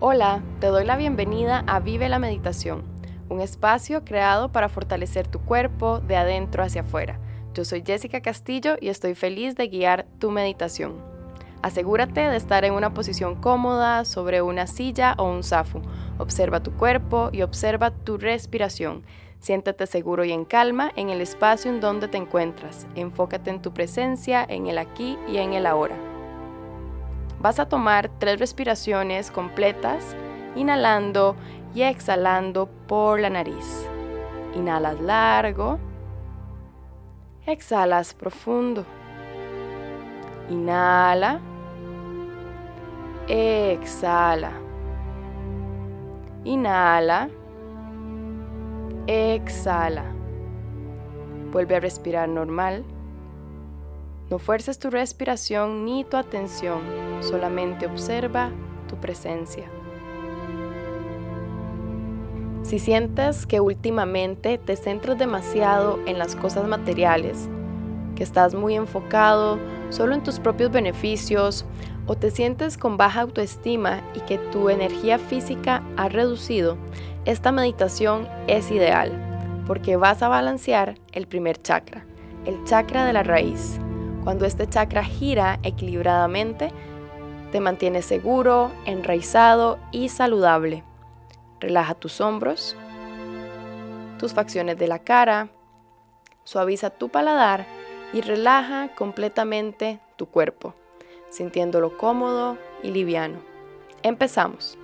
[0.00, 2.84] Hola, te doy la bienvenida a Vive la Meditación,
[3.28, 7.18] un espacio creado para fortalecer tu cuerpo de adentro hacia afuera.
[7.52, 10.94] Yo soy Jessica Castillo y estoy feliz de guiar tu meditación.
[11.62, 15.82] Asegúrate de estar en una posición cómoda sobre una silla o un zafu.
[16.18, 19.02] Observa tu cuerpo y observa tu respiración.
[19.40, 22.86] Siéntate seguro y en calma en el espacio en donde te encuentras.
[22.94, 26.07] Enfócate en tu presencia, en el aquí y en el ahora.
[27.40, 30.16] Vas a tomar tres respiraciones completas,
[30.56, 31.36] inhalando
[31.72, 33.88] y exhalando por la nariz.
[34.56, 35.78] Inhalas largo,
[37.46, 38.84] exhalas profundo.
[40.50, 41.40] Inhala,
[43.28, 44.52] exhala.
[46.44, 47.28] Inhala,
[49.06, 50.04] exhala.
[51.52, 52.84] Vuelve a respirar normal.
[54.30, 56.80] No fuerces tu respiración ni tu atención,
[57.20, 58.50] solamente observa
[58.86, 59.64] tu presencia.
[62.62, 67.48] Si sientes que últimamente te centras demasiado en las cosas materiales,
[68.16, 71.64] que estás muy enfocado solo en tus propios beneficios
[72.06, 76.76] o te sientes con baja autoestima y que tu energía física ha reducido,
[77.24, 82.04] esta meditación es ideal porque vas a balancear el primer chakra,
[82.44, 83.80] el chakra de la raíz
[84.24, 86.70] cuando este chakra gira equilibradamente,
[87.52, 90.84] te mantienes seguro, enraizado y saludable.
[91.60, 92.76] Relaja tus hombros,
[94.18, 95.48] tus facciones de la cara,
[96.44, 97.66] suaviza tu paladar
[98.12, 100.74] y relaja completamente tu cuerpo,
[101.30, 103.38] sintiéndolo cómodo y liviano.
[104.02, 104.78] Empezamos.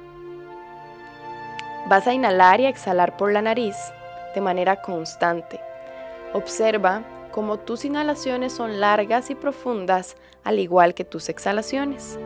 [1.89, 3.77] Vas a inhalar y exhalar por la nariz
[4.35, 5.61] de manera constante.
[6.33, 7.03] Observa
[7.35, 12.17] como tus inhalaciones son largas y profundas, al igual que tus exhalaciones.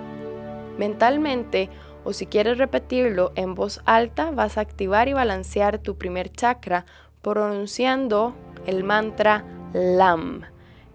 [0.76, 1.70] Mentalmente,
[2.04, 6.84] o si quieres repetirlo en voz alta, vas a activar y balancear tu primer chakra
[7.22, 8.34] pronunciando
[8.66, 10.42] el mantra LAM.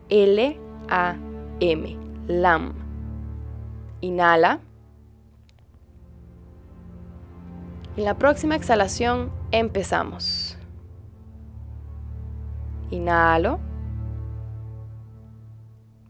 [0.09, 1.97] L-A-M.
[2.27, 2.73] LAM.
[4.01, 4.59] Inhala.
[7.97, 10.55] En la próxima exhalación empezamos.
[12.91, 13.59] Inhalo.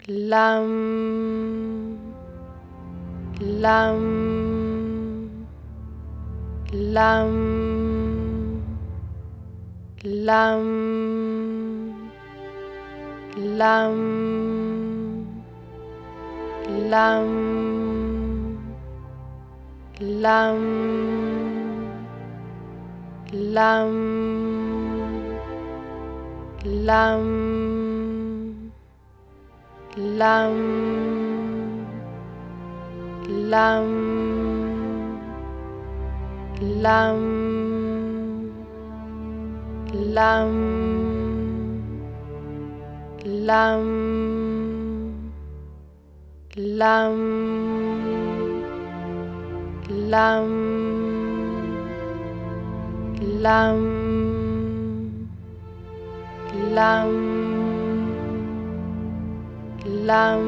[0.10, 1.98] Lam.
[3.40, 4.02] Lam.
[6.74, 7.32] Lam.
[10.04, 10.66] Lam.
[13.38, 13.96] Lam.
[16.92, 17.30] Lam.
[20.02, 20.60] Lam.
[23.32, 23.94] Lam.
[26.66, 27.93] Lam.
[29.96, 30.56] Lam.
[33.30, 33.90] Lam.
[36.62, 37.20] Lam.
[39.94, 40.54] Lam.
[43.24, 43.84] Lam.
[46.56, 47.18] Lam.
[50.10, 50.50] Lam.
[53.44, 53.80] Lam.
[56.74, 57.53] Lam.
[59.86, 60.44] Lam.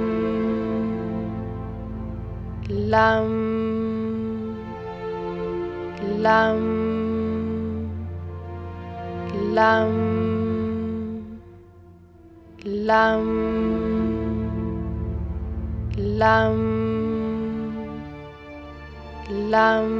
[2.70, 3.32] Lam.
[6.24, 6.62] Lam.
[9.54, 9.92] Lam.
[12.66, 13.26] Lam.
[15.98, 16.58] Lam.
[19.52, 19.92] Lam.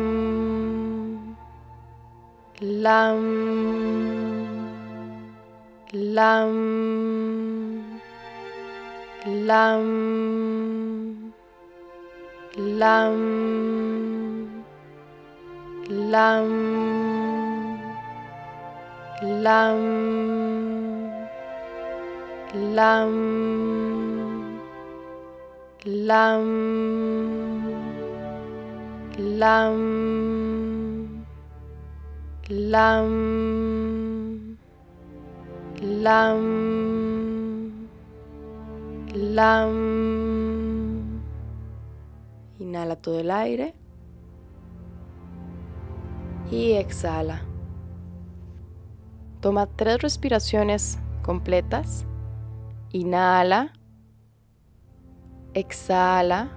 [2.62, 3.22] Lam.
[5.94, 7.85] Lam.
[9.26, 9.82] Lam.
[12.58, 13.18] Lam.
[15.90, 16.52] Lam.
[19.24, 19.82] Lam.
[22.54, 23.14] Lam.
[25.86, 26.46] Lam.
[29.18, 29.80] Lam.
[32.50, 33.10] Lam.
[35.82, 37.25] Lam.
[39.16, 41.02] Lam.
[42.60, 43.74] Inhala todo el aire.
[46.52, 47.42] Y exhala.
[49.40, 52.06] Toma tres respiraciones completas.
[52.92, 53.72] Inhala.
[55.54, 56.50] Exhala.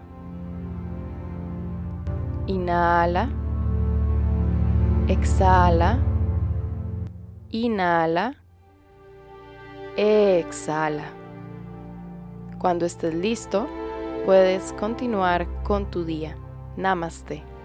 [2.49, 3.29] Inhala.
[5.07, 5.99] Exhala.
[7.51, 8.35] Inhala.
[9.97, 11.05] Exhala.
[12.59, 13.69] Cuando estés listo,
[14.27, 16.37] puedes continuar con tu día.
[16.77, 17.58] Namaste.